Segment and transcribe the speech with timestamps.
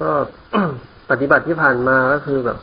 [0.00, 0.10] ก็
[1.10, 2.58] ปฏิบัติที่ผ่านมาก็คือแบบ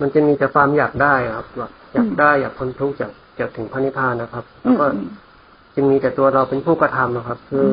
[0.00, 4.86] มันจะมีแต่ความอยากได้ครับแบบอยากได้อยากพ้นทุกข์จากจากถึงพระนิพพานนะครับ แล้วก็
[5.74, 7.66] จะมีแต่ตัวเราเป็นผู้กระทำนะครับ คือ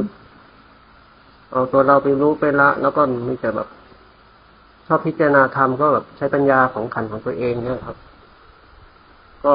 [1.52, 3.68] เอาตัวเราไปรู้ไปละ แล้วก็มีแต่แบบ
[4.88, 7.98] ชอบพิจารณาธรรมก็แบบใช้ปัญญาของขันของตัวเองเนี่ยครับ
[9.46, 9.54] ก็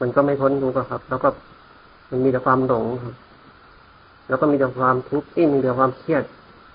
[0.00, 1.28] มันก็ไม่พ้นทุกข์อะครับ แล้วก็
[2.10, 3.14] มันมีแต่ความหลงครับ
[4.28, 6.22] แล้วก็มีแต่ความทุกข์ที่มีแต่ความเครียด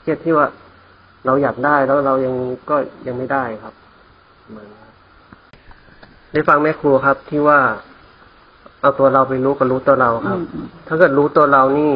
[0.06, 0.48] เครียดที่ว่า
[1.26, 2.36] เราอยากได้แล้วเรายัง
[2.70, 2.76] ก็
[3.08, 3.74] ยังไม่ได้ครับ
[4.50, 4.68] เหมือน
[6.32, 7.60] ได้ฟังแม่ครูครับ ที่ว่า
[8.82, 10.40] เอาตัวเราไปรู้กับรู้ตัวเราครับ
[10.88, 11.94] ถ้าเกิดรู้ตัวเรานี่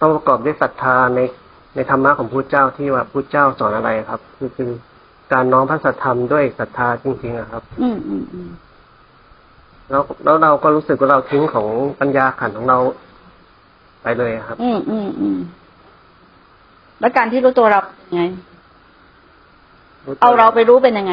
[0.00, 1.20] ต้องประกอบด้วยศรัทธาใน
[1.74, 4.70] ในธรรมะของพุทธเจ้าที่ว่าพุทธเจ้าสอนอะไรครับ คือคือ
[5.32, 8.48] การน้อมพระสัทธรรมด้วยศรัทธาจริงๆอะครับ อืมอืมอืม
[9.90, 11.66] แล้วแล้วเราก็รู้สึกว่าเราทิ้งของ
[12.00, 12.78] ปัญญาขันธ์ของเรา
[14.02, 15.38] ไปเลยครับ อืมอืมอืม
[17.00, 18.24] แล้วการที่รู้ตัวเราเป็นยังไง
[20.22, 21.12] เอาเราไปรู้เป็นยังไง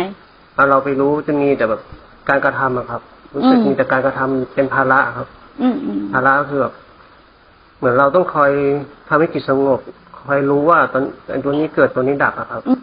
[0.55, 1.81] เอาเราไปรู้จะมีแต่แบบ
[2.29, 3.01] การกระทำอะครับ
[3.35, 5.27] รู้สึกอืมมีแต่การกระทำเป็นภาระครับ
[5.61, 6.73] อืมอืมภาระก็คือแบบ
[7.77, 8.51] เหมือนเราต้องคอย
[9.09, 9.79] ทำให้จิตสงบ
[10.23, 12.79] คอยรู้ว่าตอนไอ้ตัวนี้เกิดตัวนี้ดับอะครับอืม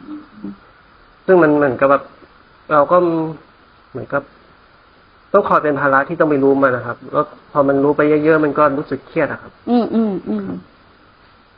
[1.27, 2.03] ซึ่งมันเหมือนกับแบบ
[2.73, 2.97] เราก็
[3.91, 4.23] เหมือนกับ
[5.33, 10.47] ต้องคอยเป็นภาระที่ต้องไปรู้มันนะครับ แล้วพอมันรู้ไปเยอะๆมันก็รู้สึกเครียดอะครับ อืมอืมอืม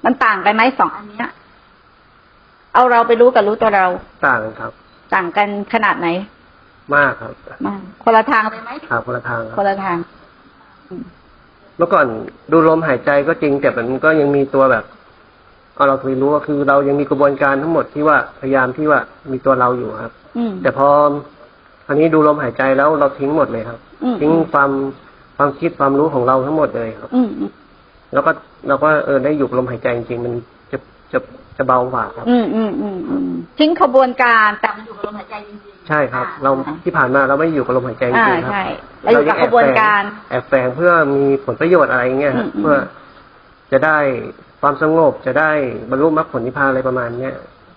[0.05, 1.31] มันต่างกันไหมสองอันเนี้ย
[2.75, 3.87] เอาเราไปรู้กับรู้ตัวเรา
[4.27, 4.73] ต่างกันครับ
[5.15, 6.09] ต่างกันขนาดไหน
[6.95, 7.33] มากครับ
[7.67, 9.97] มากคนละทางเลยไหมทางคนละทางคครับนละทาง
[11.77, 12.07] เมื่อก่อน
[12.51, 14.85] ดูลมหายใจก็จริงแต่มันก็ยังมีตัวแบบ
[15.75, 19.01] เอาเราเคยรู้ว่าคือเรายังมีกระบวนการทั้งหมดที่ว่าพยายามที่ว่า
[19.33, 20.89] มีตัวเราอยู่ครับอืมแต่พอ
[21.87, 24.71] คราวนี้ดูลมหายใจแล้วเราทิ้งหมดเลยครับอืมทิ้งความ
[25.37, 27.51] ความคิดความรู้ของเราทั้งหมดเลยครับอืมอืม
[28.15, 28.31] แล้วก็
[28.69, 30.33] เราก็เออได้อยู่กับลมหายใจจริงๆมัน
[30.73, 30.79] จะ
[31.13, 31.19] จะ
[31.57, 36.51] จะเบากว่าครับ อืมอืมอืมอืมทิ้งขบวนการแต่มันอยู่กับลมหายใจจริงๆใช่ครับ เรา
[36.85, 38.65] ที่ผ่านมาเราไม่อยู่กับลมหายใจจอ่าริงๆครับใช่
[39.03, 42.77] เราอยู่กับขบวนการแอบแฝงเพื่อมีผลประโยชน์อะไรเงี้ยครับอืมอืมเพื่อ
[43.73, 43.99] จะได้
[44.61, 45.51] ความสงบจะได้
[45.91, 47.35] บรรลุมรรคผลนิพพานอะไรประมาณเนี้ย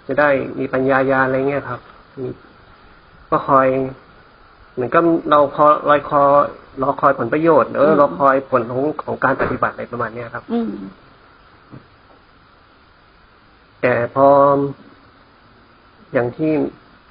[0.07, 1.79] จะได้มีปัญญาญาณอะไรเงี้ยครับ
[2.23, 2.29] มี
[3.31, 3.67] ก็คอย
[4.77, 4.99] เหมือนก็
[5.31, 6.21] เราคอยรอยคอ
[6.81, 10.69] รอคอยผลประโยชน์เออรอคอยผลของของการปฏิบัติอะไรประมาณเนี้ยครับ อืม
[13.81, 14.27] แต่พอ
[16.13, 16.51] อย่างที่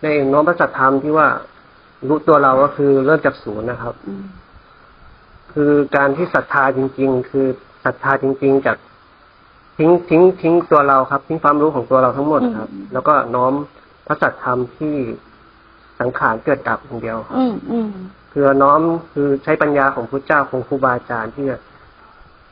[0.02, 1.28] ได้น้อมพระสัทธรรมที่ว่า
[2.08, 4.24] รู้ตัวเราก็คือเริ่มจากศูนย์นะครับอืม
[5.52, 7.46] คือการที่ศรัทธาจริง ๆ คือ
[7.84, 8.76] ศรัทธาจริง ๆ จาก
[9.78, 13.52] ทิ้งทิ้งทิ้งตัวเราครับ ทิ้งความรู้ของตัวเราทั้งหมดครับ แล้วก็น้อม
[14.06, 14.94] พระสัทธรรมที่
[16.00, 17.88] สังขารเกิดดับอย่างเดียวครับอืมอืม
[18.32, 18.80] คือน้อม
[19.12, 21.44] คือใช้ปัญญาของพระเจ้าของครูบาอาจารย์ที่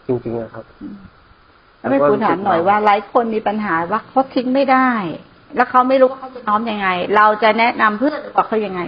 [0.07, 0.65] จริงๆอะครับ
[1.79, 4.91] แล้วไม่คุณถามหน่อยว่าหลายคนมีปัญหาว่าเขาทิ้งไม่ได้
[5.57, 8.81] แล้วเขาไม่รู้ว่าเขาจะน้อมยังไง เราจะแนะนำเพื่อนหรือบอกเขายังไง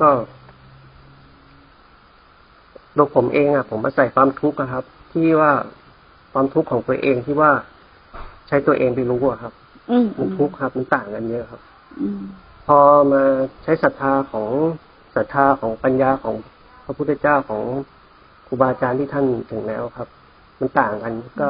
[0.00, 0.10] ก็
[3.00, 5.52] ตัวผมเองอะผมมาใส่ความทุกข์อะครับ ที่ว่า
[6.32, 7.50] ความทุกข์ของตัวเองที่ว่า
[8.48, 9.52] ใช้ตัวเองไปรู้อะครับ
[9.90, 11.60] อืมมันทุกข์ครับมันต่างกันเยอะครับ
[12.00, 12.20] อืม
[12.66, 12.78] พอ
[13.12, 13.22] มา
[13.62, 14.48] ใช้ศรัทธาของ
[15.14, 16.34] ศรัทธาของปัญญาของ
[16.84, 17.62] พระพุทธเจ้าของ
[18.46, 20.08] ครูบาอาจารย์ที่ท่านถึงแล้วครับ
[20.60, 21.48] มันต่างกันก็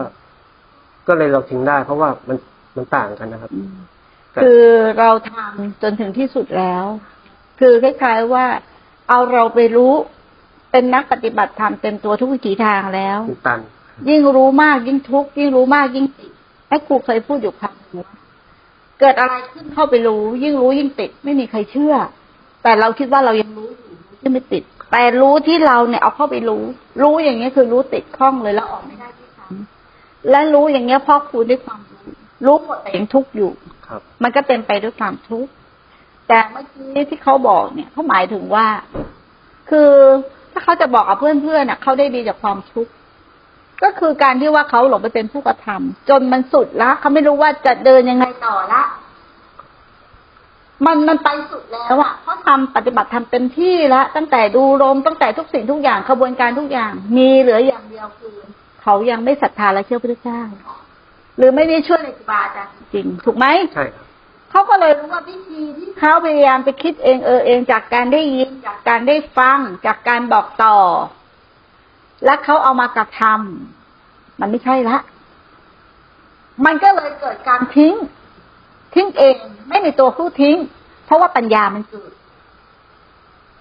[1.07, 2.37] ก็เลยเราทิ้งได้ เพราะว่ามัน
[2.77, 3.75] มันต่างกันนะครับอืม
[4.43, 4.65] คือ
[4.99, 6.85] เราทำจนถึงที่สุดแล้ว
[7.61, 8.47] คือคล้ายๆว่า
[9.09, 9.93] เอาเราไปรู้
[10.71, 13.61] เป็นนักปฏิบัติธรรมเต็มตัวทุกวิถีทางแล้วมันตัน
[14.09, 16.31] ยิ่งรู้มากยิ่งทุกข์ยิ่งรู้มากยิ่งติด
[16.69, 18.17] แม่ครูเคยพูดอยู่คำหนึงว่า
[19.01, 21.95] เกิดอะไรขึ้นเข้าไปรู้ ยิ่งรู้ยิ่งติด ไม่มีใครเชื่อ
[22.63, 26.63] แต่เราคิดว่าเรายังรู้อยู่ยังไม่ติด แต่รู้ที่เราเนี่ยเอาเข้าไปรู้
[27.03, 32.03] รู้อย่างเงี้ยคือรู้ติดข้องเลยแล้วออกไม่ได้ที่ทำและรู้อย่างเงี้ยพ่อคูณด้วยความรู้
[32.47, 33.51] รู้หมดแต่ยังทุกข์อยู่
[33.87, 35.51] ครับมันก็เต็มไปด้วยความทุกข์
[36.29, 38.67] แต่เมื่อกี้ที่เขาบอกเนี่ยเขาหมายถึงว่า
[39.71, 39.91] คือ
[40.39, 42.93] ถ้า เขาจะบอกกับเพื่อนๆน่ะเขาได้ดีจากความทุกข์
[43.83, 48.83] ก็คือการที่ว่าเขาหลงไปเป็นผู้กระทำจนมันสุดละเขาไม่รู้ว่าจะเดินยังไงต่อละ
[50.87, 58.35] มันมันไปสุดแล้วอะเขาทำปฏิบัติทำเต็มที่แล้วตั้งแต่ดูลมตั้งแต่ทุกสิ่งทุกอย่างขบวนการทุกอย่าง มีเหลืออย่างเดียวคือ
[58.83, 60.41] เขายังไม่ศรัทธาและเชื่อพระเจ้า
[61.37, 64.07] หรือไม่ได้ช่วยในครูบาอาจารย์จริง ถูกไหมใช่ครับ
[64.51, 70.77] เขาก็เลยรู้ว่าวิธีที่เขาพยายามไปคิดเองเออเองจากการได้ยินจากการได้ฟัง จากการบอกต่อ
[72.25, 74.99] และเขาเอามากระทำมันไม่ใช่ละ
[76.67, 77.95] มันก็เลยเกิดการทิ้ง
[78.95, 79.37] ทิ้งเอง
[79.69, 80.57] ไม่มีตัวผู้ทิ้ง
[81.07, 82.11] เพราะว่าปัญญามันเกิด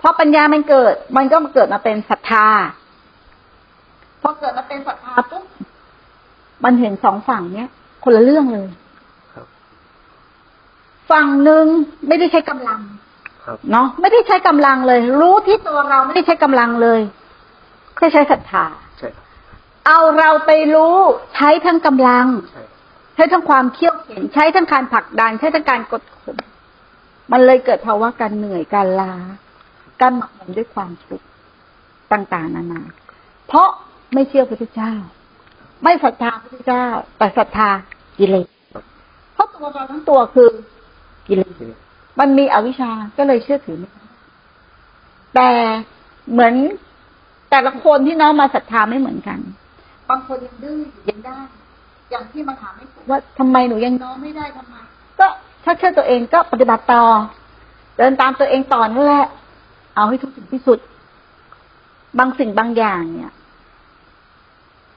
[0.01, 2.47] พอปัญญามันเกิด มันก็มาเกิดมาเป็นศรัทธา
[4.21, 5.43] พอเกิดมาเป็นศรัทธาปุ๊บ
[6.63, 7.69] มันเห็นสองฝั่งเนี้ย
[8.03, 8.67] คนละเรื่องเลย
[11.11, 11.65] ฝั่งหนึ่ง
[12.07, 12.79] ไม่ได้ใช้กำลัง
[13.45, 17.01] ครับเนาะไม่ได้ใช้กำลังเลย รู้ที่ตัวเราไม่ได้ใช้กำลังเลย
[17.95, 18.65] แค่ใช้ศรัทธา
[18.97, 19.25] ใช่ครับ
[19.85, 20.95] เอาเราไปรู้
[21.33, 22.63] ใช้ทั้งกำลังใช่
[23.15, 26.37] ใช้ทั้งความเขี่ยวเข็นใช้ทั้งการผลักดัน ใช้ทั้งการกดข่ม
[27.31, 29.13] มันเลยเกิดภาวะการเหนื่อยการล้า
[30.01, 31.25] การหมักหมมด้วยความทุกข์
[32.11, 32.81] ต่างๆนานา
[33.47, 33.69] เพราะ
[34.13, 34.93] ไม่เชื่อพระพุทธเจ้า
[35.83, 36.85] ไม่ศรัทธาพระพุทธเจ้า
[37.17, 37.69] แต่ศรัทธา
[38.17, 38.47] กิเลส
[39.33, 40.49] เพราะตัวเราทั้งตัวคือ
[41.29, 41.77] กิเลสทีนี้
[42.19, 44.03] มันมีอวิชชาก็เลยเชื่อถือไม่ได้
[45.35, 45.49] แต่
[46.31, 46.53] เหมือน
[47.49, 49.39] แต่ละคนที่น้องมาศรัทธาไม่เหมือนกัน
[50.09, 51.37] บางคนยังดื้ออยู่ยังได้
[52.11, 54.75] อย่างที่มาถามไม่ถูกว่าทำไมหนูยังน้องไม่ได้ทำไม
[55.19, 55.27] ก็
[55.63, 57.03] ถ้าเชื่อตัวเองก็ปฏิบัติต่อ
[57.97, 59.27] เดินตามตัวเองต่อนั่นแหละ
[59.95, 60.79] เอาให้ทุกถึงที่สุด
[62.19, 63.33] บางสิ่งบางอย่างเนี่ย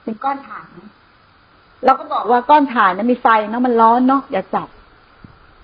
[0.03, 0.89] เป็นก้อนถ่านนะ
[1.85, 4.67] เราก็บอกว่าก้อนถ่านนะมีไฟเนาะมันร้อนเนาะอย่าจับ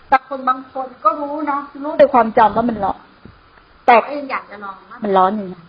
[0.10, 3.00] แต่คนบางคนก็รู้เนาะรู้ด้วยความจำว่ามันร้อน
[3.86, 5.64] แต่ก็ยังอยากจะลองว่ามันร้อนอยู่นะ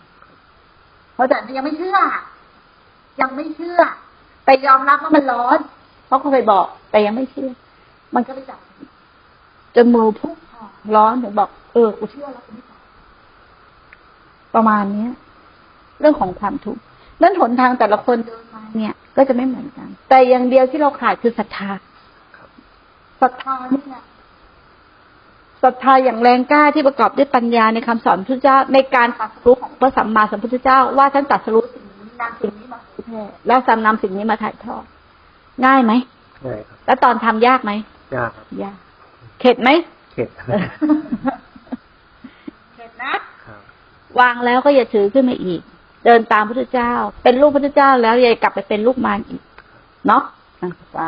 [1.13, 1.97] เพราะแต่ยังไม่เชื่อ
[3.21, 3.79] ยังไม่เชื่อ
[4.45, 5.59] แต่ยอมรับว่ามันร้อน
[6.05, 7.49] เพราะเขาเคยบอก แต่ยังไม่เชื่อ
[8.15, 8.59] มันก็ไปจับ
[9.75, 12.79] จนมือพุ่งพองร้อนถึงบอก เออกูเชื่อแล้วกูไม่จับ
[14.55, 15.11] ประมาณเนี้ย
[15.99, 16.81] เรื่องของความทุกข์
[17.21, 21.71] นั้นหนทางแต่ละคนเดินมาเนี่ย ก็จะไม่เหมือนกัน แต่อย่างเดียวที่เราขาดคือศรัทธา
[23.21, 24.03] ศรัทธานี่แหละ
[25.63, 34.83] ศรัทธาอย่างแรงกล้าที่ประกอบด้วยปัญญาในคำสอนพระพุทธเจ้าในการตรัสรู้ของพระสัมมาสัมพุทธเจ้า ว่าท่านตรัสรู้สิ่งนี้นำสิ่งนี้มาเผยแผ่แล้วสำนำสิ่งนี้มาถ่ายทอด
[35.65, 35.93] ง่ายไหม
[36.45, 37.71] ง่ายครับแล้วตอนทำยากไหม
[38.15, 38.75] ยากครับยาก
[39.39, 39.69] เข็ดไหม
[40.13, 40.29] เข็ด
[42.75, 43.13] เข็ดนะ
[43.45, 43.61] ครับ
[44.19, 45.61] วางแล้วก็อย่าถือขึ้นมาอีก
[46.05, 46.93] เดินตามพระพุทธเจ้า
[47.23, 49.41] เป็นลูกพระพุทธเจ้าแล้วอย่ากลับไปเป็นลูกมารอีก
[50.07, 50.23] เนาะ
[50.61, 51.07] อะสา